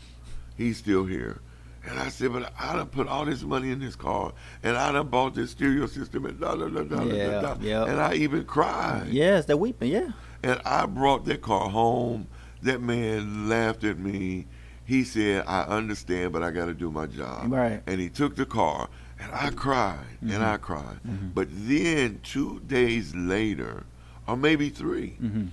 He's 0.57 0.77
still 0.77 1.05
here. 1.05 1.39
And 1.87 1.99
I 1.99 2.09
said, 2.09 2.31
but 2.31 2.53
I 2.59 2.75
done 2.75 2.87
put 2.87 3.07
all 3.07 3.25
this 3.25 3.41
money 3.43 3.71
in 3.71 3.79
this 3.79 3.95
car, 3.95 4.33
and 4.61 4.77
I 4.77 4.91
done 4.91 5.07
bought 5.07 5.33
this 5.33 5.51
stereo 5.51 5.87
system, 5.87 6.25
and 6.25 6.39
da 6.39 6.55
da 6.55 6.67
da 6.67 6.83
da 6.83 6.95
da 6.97 7.03
Yeah, 7.05 7.31
da. 7.31 7.41
da. 7.41 7.55
yeah. 7.61 7.83
And 7.85 7.99
I 7.99 8.13
even 8.15 8.45
cried. 8.45 9.07
yes, 9.09 9.45
they're 9.45 9.57
weeping. 9.57 9.91
Yeah. 9.91 10.09
And 10.43 10.61
I 10.65 10.85
brought 10.85 11.25
that 11.25 11.41
car 11.41 11.69
home. 11.69 12.27
That 12.61 12.81
man 12.81 13.49
laughed 13.49 13.83
at 13.83 13.97
me. 13.97 14.45
He 14.85 15.03
said, 15.03 15.43
I 15.47 15.61
understand, 15.63 16.33
but 16.33 16.43
I 16.43 16.51
got 16.51 16.65
to 16.67 16.73
do 16.75 16.91
my 16.91 17.07
job. 17.07 17.51
Right. 17.51 17.81
And 17.87 17.99
he 17.99 18.09
took 18.09 18.35
the 18.35 18.45
car, 18.45 18.87
and 19.19 19.31
I 19.33 19.49
cried, 19.49 20.05
and 20.21 20.43
I 20.43 20.57
cried. 20.57 20.99
But 21.33 21.47
then 21.51 22.19
two 22.23 22.59
days 22.67 23.15
later, 23.15 23.83
or 24.27 24.37
maybe 24.37 24.69
3 24.69 25.17
Mhm. 25.21 25.47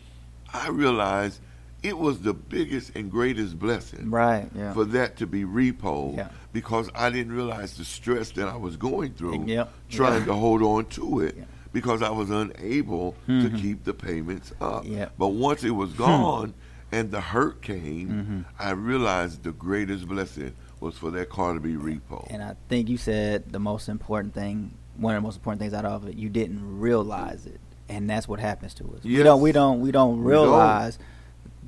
I 0.52 0.68
realized 0.68 1.40
it 1.82 1.96
was 1.96 2.20
the 2.20 2.34
biggest 2.34 2.90
and 2.96 3.10
greatest 3.10 3.58
blessing 3.58 4.10
Right. 4.10 4.48
Yeah. 4.54 4.72
for 4.72 4.84
that 4.86 5.16
to 5.18 5.26
be 5.26 5.44
repoed 5.44 6.16
Yeah. 6.16 6.28
because 6.52 6.90
I 6.94 7.10
didn't 7.10 7.32
realize 7.32 7.76
the 7.76 7.84
stress 7.84 8.30
that 8.32 8.48
I 8.48 8.56
was 8.56 8.76
going 8.76 9.12
through 9.12 9.44
Yep. 9.46 9.72
trying 9.88 10.20
Yeah. 10.20 10.26
to 10.26 10.34
hold 10.34 10.62
on 10.62 10.86
to 10.86 11.20
it 11.20 11.36
because 11.72 12.02
I 12.02 12.10
was 12.10 12.30
unable 12.30 13.12
to 13.26 13.32
Mhm. 13.32 13.60
keep 13.60 13.84
the 13.84 13.94
payments 13.94 14.52
up. 14.60 14.84
Yep. 14.86 15.12
But 15.18 15.28
once 15.28 15.62
it 15.62 15.70
was 15.70 15.92
gone 15.92 16.54
and 16.90 17.10
the 17.10 17.20
hurt 17.20 17.62
came, 17.62 18.08
Mhm. 18.08 18.44
I 18.58 18.70
realized 18.70 19.44
the 19.44 19.52
greatest 19.52 20.08
blessing 20.08 20.54
was 20.80 20.96
for 20.96 21.10
that 21.12 21.28
car 21.30 21.54
to 21.54 21.60
be 21.60 21.74
repoed. 21.74 22.26
And 22.30 22.42
I 22.42 22.54
think 22.68 22.88
you 22.88 22.96
said 22.96 23.52
the 23.52 23.58
most 23.60 23.88
important 23.88 24.34
thing, 24.34 24.72
one 24.96 25.14
of 25.14 25.22
the 25.22 25.26
most 25.26 25.36
important 25.36 25.60
things 25.60 25.74
out 25.74 25.84
of 25.84 26.06
it, 26.08 26.16
you 26.16 26.28
didn't 26.28 26.80
realize 26.80 27.46
it, 27.46 27.60
and 27.88 28.08
that's 28.10 28.26
what 28.26 28.40
happens 28.40 28.74
to 28.74 28.84
us. 28.96 29.04
We 29.04 29.16
Yes. 29.16 29.24
don't, 29.24 29.40
we 29.40 29.52
don't, 29.52 29.80
we 29.80 29.92
don't 29.92 30.24
We 30.24 30.32
don't. 30.32 30.98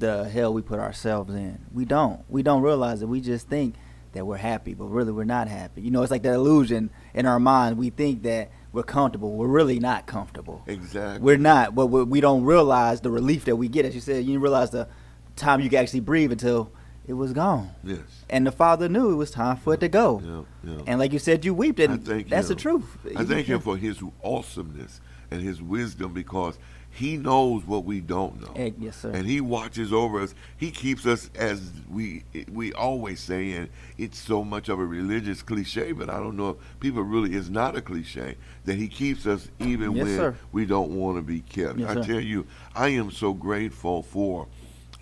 The 0.01 0.29
hell 0.29 0.53
we 0.53 0.63
put 0.63 0.81
ourselves 0.81 1.33
in. 1.35 1.65
We 1.73 1.85
don't, 1.85 2.21
we 2.29 2.43
don't 2.43 2.63
realize 2.63 3.03
it. 3.03 3.07
We 3.09 3.21
just 3.21 3.49
think 3.49 3.77
that 4.13 4.27
we're 4.27 4.37
happy, 4.39 4.75
but 4.75 4.87
really 4.87 5.13
we're 5.13 5.25
not 5.25 5.47
happy. 5.47 5.83
You 5.83 5.91
know, 5.91 6.03
it's 6.03 6.11
like 6.11 6.23
that 6.23 6.35
illusion 6.35 6.91
in 7.15 7.27
our 7.27 7.39
mind. 7.39 7.79
We 7.79 7.91
think 7.91 8.23
that 8.25 8.51
we're 8.73 8.83
comfortable. 8.83 9.33
We're 9.37 9.47
really 9.47 9.79
not 9.79 10.07
comfortable. 10.07 10.63
exactly. 10.67 11.21
We're 11.25 11.37
not, 11.37 11.75
but 11.75 11.87
we 11.87 12.21
don't 12.21 12.45
realize 12.45 13.01
the 13.01 13.11
relief 13.11 13.45
that 13.45 13.57
we 13.57 13.69
get. 13.69 13.85
As 13.85 13.95
you 13.95 14.01
said, 14.01 14.25
you 14.25 14.33
didn't 14.33 14.43
realize 14.43 14.71
the 14.71 14.89
time 15.37 15.61
you 15.61 15.71
could 15.71 15.79
actually 15.79 16.01
breathe 16.01 16.33
until 16.33 16.73
it 17.07 17.15
was 17.15 17.33
gone. 17.33 17.71
yes. 17.83 18.01
And 18.29 18.47
the 18.47 18.53
father 18.53 18.89
knew 18.89 19.11
it 19.11 19.17
was 19.17 19.31
time 19.31 19.57
for 19.57 19.75
it 19.75 19.81
to 19.81 19.89
go. 19.89 20.47
Yeah, 20.65 20.73
yeah. 20.73 20.83
And 20.87 20.99
like 21.01 21.13
you 21.13 21.19
said, 21.19 21.45
you 21.45 21.55
wept, 21.55 21.81
I 21.81 21.85
and 21.85 22.05
that's 22.29 22.49
the 22.49 22.55
truth. 22.55 22.85
I 23.17 23.25
thank 23.25 23.47
him 23.47 23.61
for 23.61 23.77
his 23.77 24.01
awesomeness 24.23 25.01
and 25.31 25.41
his 25.43 25.61
wisdom 25.63 26.13
because 26.13 26.59
he 26.93 27.17
knows 27.17 27.65
what 27.67 27.85
we 27.85 28.01
don't 28.01 28.41
know. 28.41 28.53
Eh, 28.57 28.71
yes, 28.79 28.97
sir. 28.97 29.11
And 29.11 29.25
he 29.27 29.41
watches 29.41 29.93
over 29.93 30.21
us. 30.21 30.35
He 30.57 30.71
keeps 30.71 31.07
us 31.07 31.31
as 31.37 31.71
we 31.91 32.25
we 32.53 32.73
always 32.73 33.21
say, 33.21 33.53
and 33.53 33.69
it's 33.97 34.19
so 34.19 34.43
much 34.45 34.69
of 34.69 34.79
a 34.81 34.85
religious 34.85 35.43
cliche, 35.43 35.93
but 35.93 36.11
I 36.11 36.19
don't 36.19 36.37
know 36.37 36.51
if 36.51 36.57
people 36.81 37.03
really 37.03 37.35
it's 37.37 37.49
not 37.49 37.77
a 37.77 37.81
cliche 37.81 38.37
that 38.65 38.75
he 38.77 38.89
keeps 38.89 39.27
us 39.27 39.49
even 39.61 39.93
Yes, 39.93 40.05
when 40.05 40.17
sir. 40.17 40.37
we 40.53 40.67
don't 40.67 40.91
want 40.91 41.17
to 41.17 41.23
be 41.23 41.41
kept. 41.41 41.79
Yes, 41.79 41.91
I 41.91 41.95
sir. 41.95 42.03
tell 42.05 42.21
you, 42.21 42.47
I 42.75 42.89
am 42.89 43.11
so 43.11 43.33
grateful 43.33 44.03
for. 44.03 44.49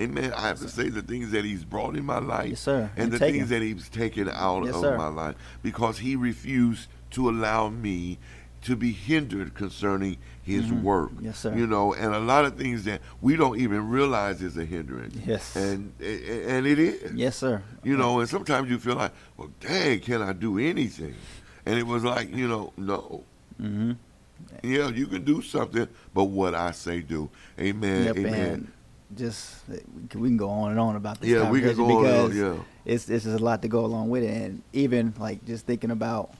Amen. 0.00 0.32
I 0.34 0.42
have 0.42 0.60
to 0.60 0.68
say 0.68 0.90
the 0.90 1.02
things 1.02 1.32
that 1.32 1.44
He's 1.44 1.64
brought 1.64 1.96
in 1.96 2.04
my 2.04 2.20
life, 2.20 2.50
Yes, 2.50 2.60
sir. 2.60 2.88
and 2.94 3.04
And 3.04 3.12
the 3.12 3.18
taken. 3.18 3.34
things 3.40 3.48
that 3.48 3.62
He's 3.62 3.88
taken 3.88 4.28
out 4.32 4.64
Yes, 4.64 4.76
of 4.76 4.80
sir. 4.82 4.96
my 4.96 5.08
life, 5.08 5.34
because 5.60 5.98
He 5.98 6.14
refused 6.14 6.88
to 7.12 7.28
allow 7.28 7.68
me 7.68 8.18
to 8.68 8.76
be 8.76 8.92
hindered 8.92 9.54
concerning 9.54 10.16
His 10.42 10.66
Mhm. 10.66 10.82
work. 10.82 11.10
Yes, 11.20 11.38
sir. 11.40 11.54
You 11.54 11.66
know, 11.66 11.92
and 11.92 12.14
a 12.14 12.20
lot 12.20 12.44
of 12.46 12.56
things 12.56 12.84
that 12.84 13.02
we 13.20 13.36
don't 13.36 13.58
even 13.58 13.88
realize 13.90 14.40
is 14.40 14.56
a 14.56 14.64
hindrance. 14.64 15.14
Yes. 15.26 15.54
And 15.56 15.92
and 16.00 16.66
it 16.66 16.78
is. 16.78 17.12
yes, 17.14 17.36
sir. 17.36 17.60
You 17.84 17.96
know, 17.98 18.20
and 18.20 18.28
sometimes 18.28 18.70
you 18.70 18.78
feel 18.78 18.94
like, 18.96 19.12
well, 19.36 19.50
dang, 19.60 20.00
can 20.00 20.22
I 20.22 20.32
do 20.32 20.58
anything? 20.58 21.14
And 21.66 21.78
it 21.78 21.86
was 21.86 22.02
like, 22.02 22.34
you 22.34 22.48
know, 22.48 22.72
no. 22.78 23.24
Mm-hmm. 23.60 23.92
Yeah, 24.62 24.88
you 24.88 25.06
can 25.06 25.22
do 25.24 25.42
something, 25.42 25.86
but 26.14 26.24
what 26.24 26.54
I 26.54 26.70
say 26.70 27.00
do. 27.02 27.28
Amen. 27.60 28.04
Yep, 28.06 28.16
Amen. 28.16 28.72
just 29.14 29.64
we 29.68 30.28
can, 30.28 30.36
go 30.36 30.48
on 30.48 30.70
and 30.70 30.80
on 30.80 30.96
about 30.96 31.20
this. 31.20 31.28
Yeah, 31.30 31.50
we 31.50 31.60
can 31.60 31.76
go 31.76 31.84
on 31.98 32.06
and 32.06 32.14
on, 32.14 32.30
because 32.30 32.36
yeah. 32.36 32.62
It's 32.86 33.08
it's 33.10 33.24
just 33.24 33.38
a 33.38 33.44
lot 33.44 33.60
to 33.62 33.68
go 33.68 33.84
along 33.84 34.08
with 34.08 34.22
it, 34.22 34.30
and 34.32 34.62
even 34.72 35.12
like 35.18 35.44
just 35.44 35.66
thinking 35.66 35.90
about 35.90 36.30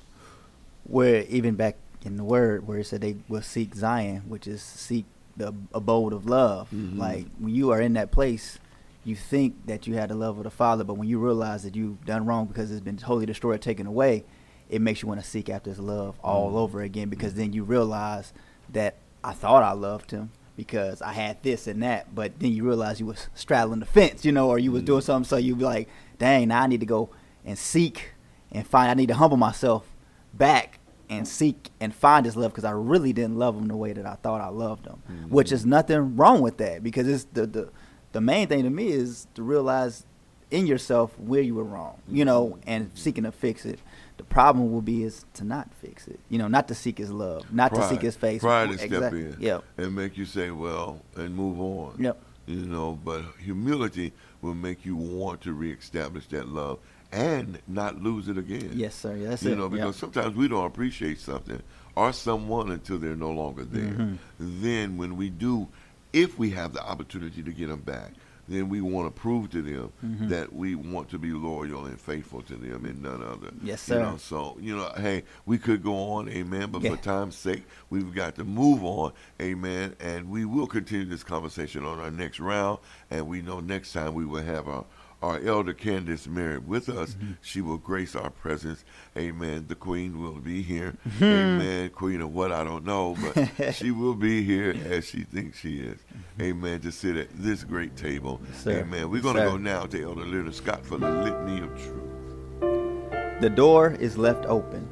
where 0.85 1.25
even 1.29 1.55
back 1.57 1.77
in 2.05 2.17
the 2.17 2.25
word 2.25 2.67
where 2.67 2.79
it 2.79 2.85
said 2.87 3.01
they 3.01 3.17
will 3.29 3.43
seek 3.43 3.75
Zion, 3.75 4.23
which 4.29 4.47
is 4.47 4.63
seek 4.63 5.05
the 5.37 5.55
abode 5.73 6.13
of 6.13 6.27
love. 6.27 6.69
Mhm. 6.75 6.99
Like 6.99 7.27
when 7.39 7.55
you 7.55 7.71
are 7.71 7.81
in 7.81 7.93
that 7.95 8.11
place, 8.11 8.59
you 9.05 9.15
think 9.15 9.67
that 9.67 9.87
you 9.87 9.95
had 9.95 10.11
the 10.11 10.15
love 10.15 10.37
of 10.39 10.45
the 10.45 10.51
Father, 10.51 10.85
but 10.85 10.95
when 10.95 11.09
you 11.09 11.19
realize 11.19 11.63
that 11.63 11.75
you've 11.77 12.05
done 12.05 12.27
wrong 12.27 12.47
because 12.47 12.71
it's 12.71 12.81
been 12.81 12.97
totally 12.97 13.27
destroyed, 13.27 13.61
taken 13.61 13.87
away, 13.87 14.25
it 14.69 14.81
makes 14.83 15.01
you 15.03 15.09
want 15.09 15.21
to 15.21 15.27
seek 15.27 15.49
after 15.49 15.71
His 15.71 15.79
love 15.79 16.19
all 16.23 16.53
Mhm. 16.53 16.57
over 16.57 16.83
again. 16.83 17.09
Because 17.09 17.35
then 17.35 17.53
you 17.53 17.65
realize 17.65 18.33
that 18.73 18.97
I 19.25 19.33
thought 19.33 19.63
I 19.63 19.73
loved 19.73 20.11
Him 20.11 20.31
because 20.57 21.01
I 21.01 21.13
had 21.13 21.43
this 21.43 21.67
and 21.67 21.83
that, 21.83 22.15
but 22.15 22.39
then 22.41 22.53
you 22.53 22.65
realize 22.67 23.01
you 23.01 23.07
was 23.07 23.29
straddling 23.35 23.81
the 23.81 23.87
fence, 23.87 24.25
you 24.25 24.33
know, 24.33 24.49
or 24.49 24.59
you 24.59 24.73
was 24.73 24.83
doing 24.83 25.01
something. 25.03 25.27
So 25.29 25.37
you 25.37 25.55
be 25.57 25.65
like, 25.65 25.89
dang, 26.19 26.49
now 26.49 26.63
I 26.63 26.67
need 26.67 26.81
to 26.81 26.87
go 26.87 27.09
and 27.45 27.57
seek 27.57 28.13
and 28.53 28.67
find. 28.67 28.91
I 28.91 28.95
need 28.95 29.07
to 29.09 29.15
humble 29.15 29.37
myself 29.37 29.87
back 30.35 30.78
and 31.11 31.27
seek 31.27 31.71
and 31.81 31.95
find 31.95 32.27
His 32.27 32.37
love 32.37 32.53
because 32.53 32.65
I 32.65 32.71
really 32.73 33.13
didn't 33.13 33.37
love 33.39 33.57
Him 33.57 33.69
the 33.69 33.77
way 33.77 33.93
that 33.93 34.07
I 34.07 34.15
thought 34.15 34.41
I 34.41 34.49
loved 34.49 34.87
Him. 34.87 35.03
Which 35.29 35.49
Mhm. 35.49 35.53
is 35.53 35.67
nothing 35.67 36.17
wrong 36.17 36.41
with 36.43 36.57
that 36.59 36.83
because 36.83 37.07
it's 37.09 37.25
the 37.33 37.47
the 37.47 37.69
the 38.13 38.21
main 38.21 38.49
thing 38.49 38.63
to 38.65 38.71
me 38.71 38.89
is 38.89 39.27
to 39.35 39.43
realize 39.43 40.05
in 40.51 40.67
yourself 40.67 41.19
where 41.21 41.43
you 41.43 41.55
were 41.55 41.63
wrong, 41.65 41.99
you 42.09 42.25
know, 42.25 42.59
and 42.67 42.91
seeking 42.95 43.25
to 43.25 43.31
fix 43.33 43.67
it. 43.67 43.79
The 44.17 44.25
problem 44.25 44.73
will 44.73 44.81
be 44.81 45.03
is 45.05 45.27
to 45.35 45.45
not 45.45 45.69
fix 45.75 46.09
it, 46.09 46.19
you 46.31 46.39
know, 46.39 46.49
not 46.49 46.69
to 46.69 46.75
seek 46.75 46.97
His 46.99 47.13
love, 47.13 47.53
not 47.53 47.71
Pride. 47.73 47.83
to 47.83 47.89
seek 47.91 48.01
His 48.03 48.17
face. 48.17 48.41
Pride 48.41 48.71
to 48.71 48.79
step 48.79 49.13
in 49.13 49.37
Yep. 49.39 49.63
and 49.77 49.95
make 49.95 50.17
you 50.17 50.25
say, 50.25 50.51
well, 50.51 51.03
and 51.17 51.37
move 51.37 51.61
on. 51.61 51.97
Yep. 51.99 52.19
You 52.47 52.65
know, 52.65 52.99
but 53.05 53.23
humility 53.45 54.13
will 54.43 54.55
make 54.55 54.85
you 54.85 54.97
want 54.97 55.41
to 55.43 55.53
reestablish 55.53 56.27
that 56.29 56.49
love 56.49 56.79
and 57.13 57.59
not 57.67 58.03
lose 58.03 58.29
it 58.29 58.37
again. 58.39 58.71
Yes, 58.75 58.95
sir. 58.95 59.17
That's 59.17 59.43
you 59.43 59.53
it. 59.53 59.57
know, 59.57 59.65
Yep. 59.65 59.71
because 59.73 59.97
sometimes 59.97 60.37
we 60.37 60.49
don't 60.49 60.67
appreciate 60.67 61.19
something 61.19 61.63
or 61.97 62.13
someone 62.13 62.71
until 62.71 62.99
they're 62.99 63.17
no 63.17 63.31
longer 63.31 63.65
there. 63.65 63.93
Mm-hmm. 63.93 64.63
Then, 64.63 64.97
when 64.99 65.17
we 65.17 65.31
do, 65.31 65.69
if 66.13 66.39
we 66.39 66.51
have 66.51 66.73
the 66.73 66.83
opportunity 66.83 67.43
to 67.43 67.51
get 67.51 67.69
them 67.69 67.81
back, 67.81 68.13
then 68.49 68.69
we 68.69 68.81
want 68.81 69.15
to 69.15 69.21
prove 69.21 69.51
to 69.51 69.63
them 69.63 69.93
Mm-hmm. 70.05 70.29
that 70.29 70.53
we 70.53 70.75
want 70.75 71.09
to 71.11 71.19
be 71.19 71.31
loyal 71.33 71.87
and 71.87 72.01
faithful 72.01 72.43
to 72.43 72.55
them 72.57 72.85
and 72.85 73.03
none 73.03 73.23
other. 73.23 73.51
Yes, 73.63 73.89
You 73.89 73.95
sir. 73.95 74.01
know, 74.03 74.17
so 74.17 74.57
you 74.61 74.77
know, 74.77 74.91
hey, 74.97 75.25
we 75.47 75.59
could 75.59 75.83
go 75.83 75.95
on, 76.13 76.29
amen. 76.29 76.71
But 76.71 76.83
Yeah. 76.83 76.91
for 76.91 76.97
time's 77.03 77.37
sake, 77.37 77.65
we've 77.91 78.15
got 78.15 78.35
to 78.37 78.45
move 78.45 78.83
on, 78.85 79.13
amen. 79.41 79.95
And 80.01 80.31
we 80.31 80.45
will 80.45 80.67
continue 80.67 81.05
this 81.07 81.23
conversation 81.25 81.85
on 81.85 81.99
our 82.01 82.11
next 82.11 82.41
round. 82.41 82.79
And 83.11 83.27
we 83.29 83.43
know 83.43 83.61
next 83.61 83.93
time 83.93 84.15
we 84.15 84.25
will 84.25 84.43
have 84.43 84.69
our 84.69 84.85
our 85.23 85.41
elder 85.45 85.73
Candace 85.73 86.27
Mary 86.29 86.59
with 86.59 86.89
us. 86.89 87.15
Mm-hmm. 87.15 87.33
She 87.43 87.61
will 87.61 87.77
grace 87.79 88.15
our 88.15 88.31
presence, 88.31 88.85
amen. 89.17 89.65
The 89.69 89.75
Queen 89.75 90.21
will 90.23 90.35
be 90.41 90.63
here, 90.63 90.95
Mm-hmm. 91.09 91.25
amen. 91.25 91.91
Queen 91.91 92.21
of 92.21 92.33
what 92.33 92.53
I 92.53 92.63
don't 92.65 92.85
know, 92.85 93.17
but 93.35 93.75
she 93.75 93.91
will 93.91 94.15
be 94.15 94.43
here 94.45 94.75
as 94.87 95.07
she 95.09 95.25
thinks 95.25 95.59
she 95.59 95.81
is, 95.81 95.99
amen. 96.41 96.81
To 96.83 96.93
sit 96.93 97.17
at 97.17 97.29
this 97.35 97.65
great 97.65 97.97
table, 97.97 98.39
Mm-hmm. 98.39 98.69
Yes, 98.71 98.79
amen. 98.83 99.11
We're 99.11 99.23
going 99.23 99.37
to 99.37 99.43
go 99.43 99.57
now 99.57 99.87
to 99.87 100.03
Elder 100.03 100.25
Leonard 100.25 100.55
Scott 100.55 100.85
for 100.87 100.99
the 100.99 101.11
litany 101.11 101.61
of 101.63 101.71
truth. 101.77 103.41
The 103.41 103.51
door 103.51 103.93
is 104.01 104.17
left 104.19 104.45
open. 104.47 104.89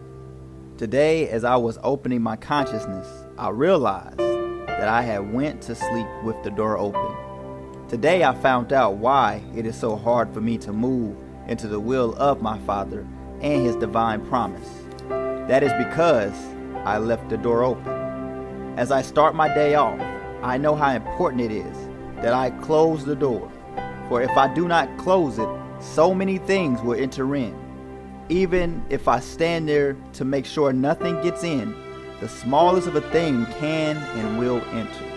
Today, 0.78 1.28
as 1.30 1.42
I 1.44 1.56
was 1.56 1.78
opening 1.82 2.20
my 2.22 2.36
consciousness, 2.36 3.08
I 3.38 3.48
realized 3.50 4.18
that 4.18 4.88
I 4.88 5.02
had 5.02 5.32
went 5.32 5.62
to 5.62 5.74
sleep 5.74 6.06
with 6.22 6.36
the 6.44 6.50
door 6.50 6.76
open. 6.76 7.16
Today, 7.88 8.24
I 8.24 8.34
found 8.34 8.72
out 8.72 8.94
why 8.94 9.44
it 9.54 9.64
is 9.64 9.78
so 9.78 9.94
hard 9.94 10.34
for 10.34 10.40
me 10.40 10.58
to 10.58 10.72
move 10.72 11.16
into 11.46 11.68
the 11.68 11.78
will 11.78 12.16
of 12.16 12.42
my 12.42 12.58
Father 12.58 13.06
and 13.40 13.64
His 13.64 13.76
divine 13.76 14.26
promise. 14.26 14.68
That 15.08 15.62
is 15.62 15.72
because 15.78 16.34
I 16.84 16.98
left 16.98 17.28
the 17.28 17.36
door 17.36 17.62
open. 17.62 18.74
As 18.76 18.90
I 18.90 19.02
start 19.02 19.36
my 19.36 19.46
day 19.54 19.76
off, 19.76 20.00
I 20.42 20.58
know 20.58 20.74
how 20.74 20.90
important 20.90 21.42
it 21.42 21.52
is 21.52 21.76
that 22.16 22.34
I 22.34 22.50
close 22.50 23.04
the 23.04 23.14
door. 23.14 23.52
For 24.08 24.20
if 24.20 24.36
I 24.36 24.52
do 24.52 24.66
not 24.66 24.98
close 24.98 25.38
it, 25.38 25.48
so 25.78 26.12
many 26.12 26.38
things 26.38 26.80
will 26.80 27.00
enter 27.00 27.36
in. 27.36 27.56
Even 28.28 28.84
if 28.90 29.06
I 29.06 29.20
stand 29.20 29.68
there 29.68 29.96
to 30.14 30.24
make 30.24 30.44
sure 30.44 30.72
nothing 30.72 31.22
gets 31.22 31.44
in, 31.44 31.72
the 32.18 32.28
smallest 32.28 32.88
of 32.88 32.96
a 32.96 33.00
thing 33.12 33.46
can 33.60 33.96
and 33.96 34.40
will 34.40 34.60
enter. 34.72 35.15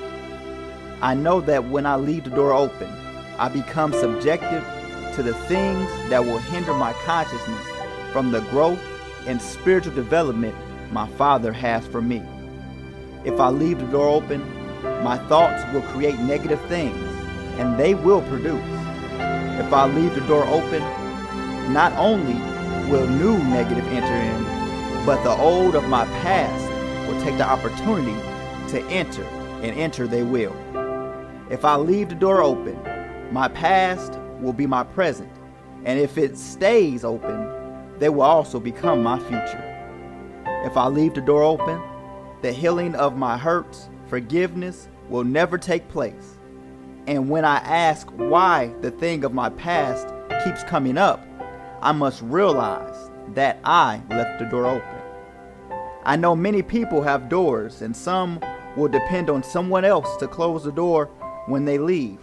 I 1.01 1.13
know 1.13 1.39
that 1.41 1.70
when 1.70 1.86
I 1.86 1.96
leave 1.96 2.25
the 2.25 2.29
door 2.29 2.51
open, 2.51 2.89
I 3.38 3.48
become 3.48 3.94
subjective 3.94 4.63
to 5.15 5.24
the 5.24 5.34
things 5.34 5.89
that 6.10 6.25
will 6.25 6.39
hinder 6.39 6.74
my 6.74 6.91
consciousness 7.06 7.65
from 8.12 8.32
the 8.32 8.41
growth 8.51 8.82
and 9.25 9.41
spiritual 9.41 9.94
development 9.96 10.56
my 10.91 11.08
Father 11.12 11.53
has 11.53 11.88
for 11.88 12.01
me. 12.01 12.22
If 13.24 13.39
I 13.39 13.50
leave 13.50 13.79
the 13.79 13.86
door 13.86 14.10
open, 14.10 14.41
my 15.01 15.18
thoughts 15.29 15.63
will 15.74 15.84
create 15.94 16.20
negative 16.20 16.60
things, 16.68 16.98
and 17.58 17.79
they 17.79 17.96
will 17.96 18.22
produce. 18.24 18.62
If 19.60 19.72
I 19.72 19.88
leave 19.88 20.15
the 20.15 20.27
door 20.27 20.46
open, 20.48 20.82
not 21.72 21.94
only 21.94 22.34
will 22.91 23.08
new 23.08 23.38
negative 23.46 23.86
enter 23.88 24.15
in, 24.15 25.06
but 25.06 25.24
the 25.24 25.32
old 25.41 25.75
of 25.75 25.88
my 25.88 26.03
past 26.24 27.08
will 27.08 27.22
take 27.22 27.38
the 27.38 27.46
opportunity 27.46 28.15
to 28.72 28.84
enter, 28.89 29.24
and 29.62 29.77
enter 29.77 30.08
they 30.08 30.24
will. 30.24 30.56
If 31.50 31.65
I 31.65 31.77
leave 31.77 32.10
the 32.10 32.15
door 32.15 32.44
open, 32.44 32.79
my 33.32 33.48
past 33.48 34.20
will 34.39 34.53
be 34.53 34.68
my 34.68 34.84
present, 34.84 35.32
and 35.84 36.00
if 36.00 36.15
it 36.18 36.38
stays 36.38 37.03
open, 37.03 37.98
they 37.98 38.10
will 38.10 38.22
also 38.22 38.60
become 38.60 39.01
my 39.01 39.18
future. 39.18 39.65
If 40.63 40.77
I 40.77 40.88
leave 40.88 41.15
the 41.15 41.22
door 41.22 41.41
open, 41.41 41.82
the 42.44 42.51
healing 42.51 42.94
of 42.94 43.18
my 43.18 43.36
hurts, 43.36 43.89
forgiveness 44.08 44.89
will 45.10 45.24
never 45.24 45.58
take 45.58 45.89
place. 45.89 46.36
And 47.08 47.29
when 47.29 47.46
I 47.46 47.58
ask 47.58 48.08
why 48.12 48.72
the 48.82 48.91
thing 48.91 49.24
of 49.24 49.34
my 49.34 49.50
past 49.50 50.08
keeps 50.44 50.63
coming 50.63 51.00
up, 51.00 51.25
I 51.82 51.94
must 51.94 52.22
realize 52.22 53.10
that 53.34 53.60
I 53.63 54.03
left 54.12 54.38
the 54.38 54.46
door 54.46 54.68
open. 54.68 55.01
I 56.03 56.15
know 56.15 56.36
many 56.36 56.62
people 56.62 57.01
have 57.01 57.27
doors, 57.27 57.82
and 57.82 57.98
some 57.98 58.39
will 58.77 58.88
depend 58.88 59.32
on 59.32 59.41
someone 59.41 59.84
else 59.84 60.15
to 60.18 60.27
close 60.27 60.63
the 60.63 60.72
door 60.72 61.10
when 61.50 61.65
they 61.65 61.77
leave. 61.77 62.20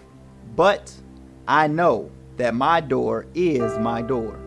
But 0.54 0.94
I 1.46 1.66
know 1.66 2.10
that 2.36 2.54
my 2.54 2.80
door 2.80 3.26
is 3.34 3.78
my 3.78 4.00
door, 4.00 4.38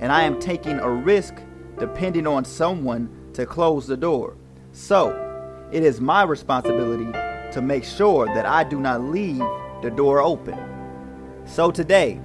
and 0.00 0.12
I 0.12 0.22
am 0.22 0.38
taking 0.38 0.78
a 0.78 0.90
risk 0.90 1.34
depending 1.78 2.26
on 2.26 2.44
someone 2.44 3.08
to 3.34 3.46
close 3.46 3.86
the 3.86 3.96
door. 3.96 4.36
So, 4.72 5.18
it 5.72 5.82
is 5.82 6.00
my 6.00 6.22
responsibility 6.22 7.10
to 7.52 7.60
make 7.62 7.84
sure 7.84 8.26
that 8.26 8.46
I 8.46 8.64
do 8.64 8.80
not 8.80 9.02
leave 9.02 9.42
the 9.82 9.90
door 9.90 10.20
open. 10.20 10.58
So, 11.44 11.70
today, 11.70 12.20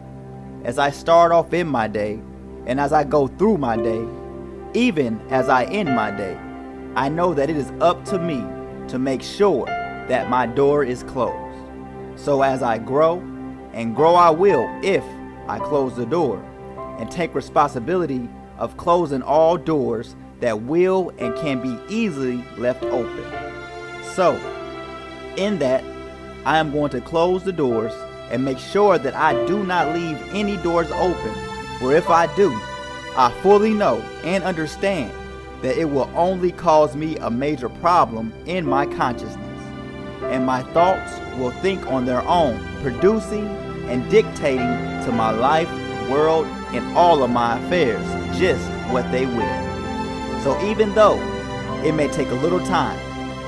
as 0.64 0.78
I 0.78 0.92
start 0.92 1.32
off 1.32 1.54
in 1.54 1.68
my 1.68 1.88
day, 1.88 2.20
and 2.66 2.80
as 2.80 2.92
I 2.94 3.04
go 3.04 3.28
through 3.28 3.58
my 3.58 3.78
day, 3.78 4.06
even 4.74 5.20
as 5.30 5.50
I 5.50 5.64
end 5.66 5.96
my 5.96 6.12
day, 6.12 6.38
I 6.96 7.10
know 7.10 7.34
that 7.34 7.50
it 7.50 7.56
is 7.56 7.72
up 7.80 8.04
to 8.06 8.20
me 8.20 8.44
to 8.90 9.00
make 9.00 9.24
sure 9.24 9.66
that 9.66 10.30
my 10.30 10.46
door 10.46 10.84
is 10.84 11.04
closed. 11.04 11.47
So 12.18 12.42
as 12.42 12.62
I 12.62 12.78
grow, 12.78 13.20
and 13.74 13.96
grow 13.96 14.16
I 14.16 14.32
will 14.32 14.68
if 14.84 15.04
I 15.48 15.60
close 15.60 15.96
the 15.96 16.06
door, 16.06 16.44
and 17.00 17.10
take 17.10 17.34
responsibility 17.34 18.28
of 18.58 18.76
closing 18.76 19.22
all 19.22 19.56
doors 19.56 20.16
that 20.40 20.64
will 20.64 21.12
and 21.20 21.36
can 21.38 21.62
be 21.62 21.78
easily 21.94 22.44
left 22.58 22.84
open. 22.84 23.24
So, 24.14 24.34
in 25.38 25.60
that, 25.60 25.84
I 26.46 26.58
am 26.58 26.72
going 26.72 26.90
to 26.92 27.02
close 27.02 27.44
the 27.44 27.54
doors 27.54 27.94
and 28.32 28.44
make 28.44 28.58
sure 28.58 28.98
that 28.98 29.16
I 29.16 29.34
do 29.46 29.64
not 29.64 29.94
leave 29.96 30.18
any 30.34 30.58
doors 30.58 30.90
open. 30.92 31.34
For 31.80 31.96
if 31.96 32.10
I 32.10 32.34
do, 32.36 32.52
I 33.16 33.32
fully 33.42 33.74
know 33.74 33.98
and 34.24 34.44
understand 34.44 35.12
that 35.62 35.78
it 35.78 35.86
will 35.86 36.10
only 36.16 36.52
cause 36.52 36.96
me 36.96 37.18
a 37.18 37.30
major 37.30 37.70
problem 37.70 38.34
in 38.46 38.66
my 38.66 38.86
consciousness. 38.86 39.64
And 40.24 40.46
my 40.46 40.64
thoughts 40.74 41.14
will 41.38 41.52
think 41.52 41.86
on 41.88 42.06
their 42.06 42.22
own, 42.28 42.60
producing 42.82 43.48
and 43.88 44.10
dictating 44.10 44.68
to 45.06 45.12
my 45.12 45.32
life, 45.32 45.70
world, 46.10 46.46
and 46.74 46.98
all 46.98 47.24
of 47.24 47.30
my 47.30 47.58
affairs 47.60 48.06
just 48.38 48.70
what 48.92 49.10
they 49.12 49.26
will. 49.26 50.44
So 50.44 50.60
even 50.66 50.94
though 50.94 51.20
it 51.84 51.94
may 51.94 52.08
take 52.08 52.30
a 52.30 52.36
little 52.36 52.60
time, 52.66 53.00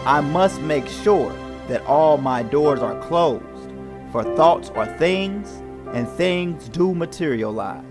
I 0.06 0.22
must 0.22 0.62
make 0.62 0.88
sure 0.88 1.34
that 1.68 1.86
all 1.86 2.18
my 2.18 2.44
doors 2.44 2.80
are 2.80 3.00
closed, 3.08 3.72
for 4.12 4.24
thoughts 4.36 4.70
are 4.72 4.98
things, 4.98 5.62
and 5.94 6.08
things 6.08 6.70
do 6.70 6.94
materialize. 6.96 7.84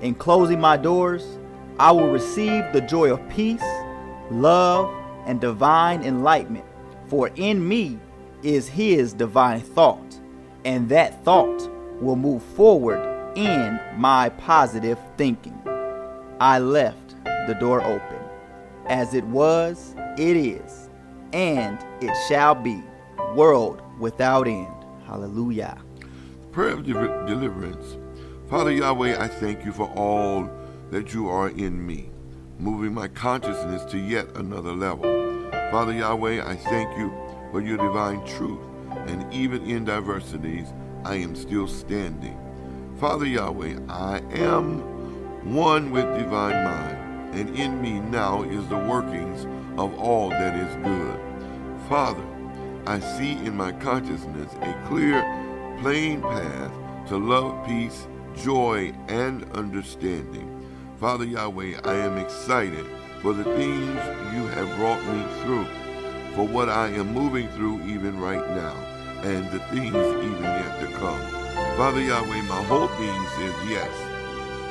In 0.00 0.14
closing 0.14 0.60
my 0.60 0.76
doors, 0.76 1.38
I 1.78 1.92
will 1.92 2.08
receive 2.08 2.64
the 2.72 2.80
joy 2.80 3.12
of 3.12 3.28
peace, 3.28 3.64
love, 4.30 4.94
and 5.26 5.40
divine 5.40 6.02
enlightenment, 6.02 6.66
for 7.08 7.28
in 7.36 7.66
me 7.66 7.98
is 8.44 8.68
His 8.68 9.12
divine 9.12 9.60
thought, 9.60 10.20
and 10.64 10.88
that 10.90 11.24
thought 11.24 11.68
will 12.00 12.16
move 12.16 12.42
forward 12.42 13.00
in 13.36 13.80
my 13.96 14.28
positive 14.28 14.98
thinking. 15.16 15.58
I 16.40 16.58
left 16.58 17.16
the 17.46 17.56
door 17.58 17.82
open. 17.82 18.18
As 18.86 19.14
it 19.14 19.24
was, 19.24 19.94
it 20.18 20.36
is, 20.36 20.90
and 21.32 21.78
it 22.00 22.14
shall 22.28 22.54
be, 22.54 22.82
world 23.34 23.82
without 23.98 24.46
end. 24.46 24.68
Hallelujah. 25.06 25.78
Prayer 26.52 26.70
of 26.70 26.84
deliverance. 26.84 27.96
Father 28.48 28.70
Yahweh, 28.70 29.20
I 29.20 29.26
thank 29.26 29.64
you 29.64 29.72
for 29.72 29.90
all 29.96 30.48
that 30.90 31.14
you 31.14 31.28
are 31.28 31.48
in 31.48 31.84
me, 31.84 32.10
moving 32.58 32.94
my 32.94 33.08
consciousness 33.08 33.84
to 33.90 33.98
yet 33.98 34.36
another 34.36 34.72
level. 34.72 35.02
Father 35.70 35.92
Yahweh, 35.92 36.46
I 36.46 36.54
thank 36.54 36.96
you 36.96 37.12
for 37.54 37.60
your 37.60 37.76
divine 37.76 38.20
truth, 38.26 38.58
and 39.06 39.32
even 39.32 39.64
in 39.70 39.84
diversities, 39.84 40.72
I 41.04 41.14
am 41.14 41.36
still 41.36 41.68
standing. 41.68 42.36
Father 42.98 43.26
Yahweh, 43.26 43.78
I 43.88 44.18
am 44.32 44.80
one 45.54 45.92
with 45.92 46.18
divine 46.18 46.64
mind, 46.64 47.36
and 47.36 47.56
in 47.56 47.80
me 47.80 48.00
now 48.00 48.42
is 48.42 48.66
the 48.66 48.76
workings 48.76 49.44
of 49.78 49.96
all 50.00 50.30
that 50.30 50.56
is 50.56 50.74
good. 50.84 51.20
Father, 51.88 52.24
I 52.88 52.98
see 52.98 53.34
in 53.46 53.56
my 53.56 53.70
consciousness 53.70 54.52
a 54.54 54.84
clear, 54.88 55.22
plain 55.80 56.22
path 56.22 56.72
to 57.06 57.16
love, 57.16 57.64
peace, 57.68 58.08
joy, 58.34 58.92
and 59.06 59.48
understanding. 59.52 60.50
Father 60.98 61.24
Yahweh, 61.24 61.78
I 61.84 61.94
am 61.94 62.18
excited 62.18 62.84
for 63.22 63.32
the 63.32 63.44
things 63.44 63.94
you 64.34 64.44
have 64.48 64.76
brought 64.76 65.04
me 65.06 65.24
through, 65.44 65.83
for 66.34 66.46
what 66.46 66.68
I 66.68 66.88
am 66.88 67.12
moving 67.12 67.48
through 67.48 67.82
even 67.86 68.18
right 68.18 68.48
now, 68.50 68.74
and 69.22 69.48
the 69.50 69.60
things 69.70 69.94
even 69.94 70.42
yet 70.42 70.80
to 70.80 70.86
come. 70.98 71.20
Father 71.76 72.00
Yahweh, 72.00 72.42
my 72.42 72.62
whole 72.64 72.88
being 72.98 73.26
says 73.36 73.54
yes 73.68 73.90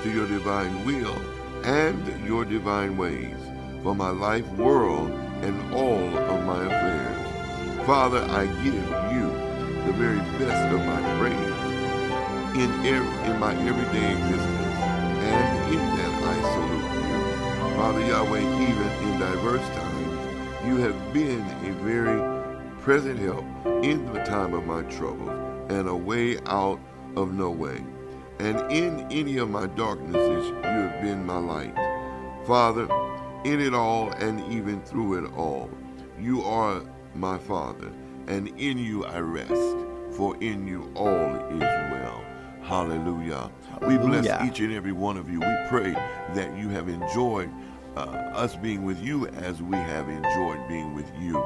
to 0.04 0.12
your 0.12 0.28
divine 0.28 0.86
will 0.86 1.16
and 1.64 2.26
your 2.26 2.44
divine 2.44 2.98
ways 2.98 3.36
for 3.82 3.96
my 3.96 4.10
life, 4.10 4.48
world, 4.54 5.12
and 5.42 5.74
all 5.74 6.18
of 6.18 6.46
my 6.46 6.66
affairs. 6.66 7.86
Father, 7.86 8.22
I 8.30 8.46
give 8.64 8.76
you 9.14 9.28
the 9.86 9.94
very 9.94 10.20
best 10.40 10.74
of 10.74 10.80
my 10.86 11.02
praise 11.20 11.64
in, 12.62 12.72
every, 12.86 13.32
in 13.32 13.40
my 13.40 13.54
everyday 13.68 14.14
existence, 14.14 14.78
and 15.28 15.74
in 15.74 15.84
that 15.98 16.14
I 16.24 16.36
salute 16.54 16.92
you. 17.00 17.76
Father 17.76 18.06
Yahweh, 18.06 18.40
even 18.40 18.90
in 19.08 19.20
diverse 19.20 19.68
times, 19.76 19.93
you 20.66 20.78
have 20.78 21.14
been 21.14 21.42
a 21.42 21.74
very 21.84 22.22
present 22.80 23.20
help 23.20 23.46
in 23.84 24.06
the 24.14 24.24
time 24.24 24.54
of 24.54 24.66
my 24.66 24.82
troubles 24.84 25.30
and 25.70 25.88
a 25.88 25.96
way 25.96 26.38
out 26.46 26.80
of 27.16 27.34
no 27.34 27.50
way. 27.50 27.84
And 28.40 28.60
in 28.72 29.08
any 29.12 29.38
of 29.38 29.50
my 29.50 29.68
darknesses, 29.68 30.48
you 30.48 30.64
have 30.64 31.02
been 31.02 31.26
my 31.26 31.38
light. 31.38 31.76
Father, 32.46 32.88
in 33.44 33.60
it 33.60 33.74
all 33.74 34.10
and 34.12 34.40
even 34.52 34.82
through 34.82 35.24
it 35.24 35.34
all, 35.34 35.70
you 36.20 36.44
are 36.44 36.82
my 37.14 37.38
Father, 37.38 37.92
and 38.28 38.48
in 38.60 38.78
you 38.78 39.06
I 39.06 39.20
rest, 39.20 39.78
for 40.12 40.36
in 40.38 40.66
you 40.66 40.92
all 40.96 41.36
is 41.52 41.62
well. 41.62 42.24
Hallelujah. 42.64 43.52
We 43.82 43.98
bless 43.98 44.26
each 44.48 44.62
and 44.62 44.74
every 44.74 44.94
one 44.94 45.18
of 45.18 45.30
you. 45.30 45.42
We 45.42 45.56
pray 45.68 45.92
that 45.92 46.58
you 46.58 46.70
have 46.70 46.88
enjoyed 46.88 47.52
uh, 47.96 48.00
us 48.34 48.56
being 48.56 48.84
with 48.84 49.02
you 49.02 49.28
as 49.28 49.62
we 49.62 49.76
have 49.76 50.10
enjoyed 50.10 50.68
being 50.68 50.94
with 50.96 51.12
you. 51.20 51.38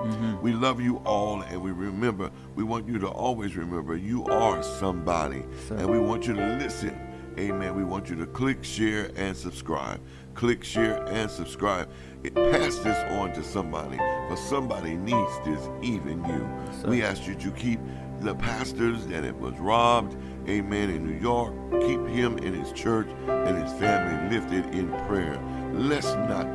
We 0.41 0.53
love 0.53 0.79
you 0.79 0.97
all, 1.05 1.41
and 1.41 1.61
we 1.61 1.71
remember, 1.71 2.31
we 2.55 2.63
want 2.63 2.87
you 2.87 2.99
to 2.99 3.07
always 3.07 3.55
remember 3.55 3.95
you 3.95 4.25
are 4.25 4.63
somebody, 4.63 5.43
Sir. 5.67 5.75
and 5.75 5.89
we 5.89 5.99
want 5.99 6.27
you 6.27 6.33
to 6.33 6.57
listen. 6.57 6.97
Amen. 7.39 7.75
We 7.75 7.83
want 7.83 8.09
you 8.09 8.15
to 8.15 8.25
click, 8.25 8.63
share, 8.63 9.11
and 9.15 9.37
subscribe. 9.37 9.99
Click, 10.33 10.63
share, 10.63 11.03
and 11.07 11.29
subscribe. 11.29 11.87
It, 12.23 12.33
pass 12.33 12.77
this 12.79 12.97
on 13.11 13.33
to 13.33 13.43
somebody, 13.43 13.97
for 14.27 14.35
somebody 14.37 14.95
needs 14.95 15.31
this, 15.45 15.69
even 15.83 16.23
you. 16.25 16.49
Sir. 16.81 16.89
We 16.89 17.03
ask 17.03 17.27
you 17.27 17.35
to 17.35 17.51
keep 17.51 17.79
the 18.21 18.33
pastors 18.35 19.05
that 19.07 19.23
it 19.23 19.35
was 19.35 19.53
robbed, 19.59 20.17
amen, 20.49 20.89
in 20.89 21.05
New 21.05 21.19
York. 21.19 21.53
Keep 21.81 22.07
him 22.07 22.37
and 22.37 22.55
his 22.55 22.71
church 22.71 23.07
and 23.27 23.57
his 23.57 23.71
family 23.79 24.35
lifted 24.37 24.73
in 24.73 24.89
prayer. 25.07 25.39
Let's 25.73 26.13
not 26.13 26.47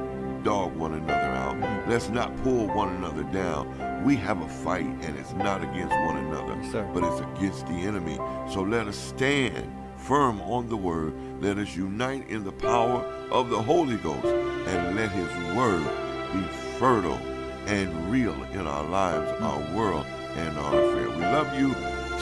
dog 0.43 0.75
one 0.77 0.95
another 0.95 1.15
out. 1.15 1.89
Let's 1.89 2.09
not 2.09 2.37
pull 2.43 2.67
one 2.69 2.89
another 2.97 3.23
down. 3.25 4.03
We 4.05 4.17
have 4.17 4.41
a 4.43 4.49
fight, 4.49 4.87
and 4.87 5.19
it's 5.19 5.33
not 5.33 5.63
against 5.63 5.95
one 5.95 6.17
another, 6.17 6.61
Sir. 6.71 6.89
but 6.93 7.05
it's 7.05 7.21
against 7.21 7.67
the 7.67 7.75
enemy. 7.75 8.17
So 8.53 8.63
let 8.63 8.89
us 8.89 8.97
stand 8.97 9.71
firm 9.97 10.41
on 10.43 10.69
the 10.69 10.77
word. 10.77 11.15
Let 11.41 11.59
us 11.59 11.77
unite 11.77 12.29
in 12.29 12.45
the 12.45 12.53
power 12.53 13.05
of 13.31 13.51
the 13.51 13.63
Holy 13.63 13.97
Ghost, 13.97 14.27
and 14.27 14.97
let 14.97 15.11
his 15.13 15.57
word 15.57 15.85
be 16.33 16.43
fertile 16.79 17.21
and 17.67 18.11
real 18.11 18.35
in 18.53 18.67
our 18.67 18.85
lives, 18.85 19.31
our 19.41 19.77
world, 19.77 20.05
and 20.35 20.59
our 20.59 20.81
affair. 20.81 21.09
We 21.09 21.23
love 21.23 21.55
you 21.59 21.73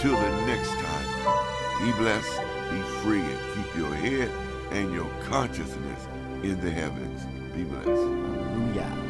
till 0.01 0.13
the 0.13 0.47
next 0.47 0.71
time. 0.71 1.00
Be 1.83 1.93
blessed, 1.93 2.41
be 2.71 2.81
free, 3.03 3.21
and 3.21 3.39
keep 3.55 3.77
your 3.77 3.95
head 3.95 4.31
and 4.71 4.93
your 4.93 5.11
consciousness 5.25 6.07
in 6.43 6.61
the 6.61 6.71
heavens. 6.71 7.23
Be 7.55 7.65
blessed. 7.65 7.89
Hallelujah. 7.89 9.10